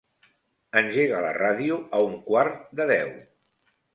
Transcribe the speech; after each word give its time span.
Engega 0.79 1.19
la 1.25 1.33
ràdio 1.37 1.77
a 1.97 2.01
un 2.07 2.17
quart 2.31 2.65
de 2.79 2.89
deu. 2.95 3.15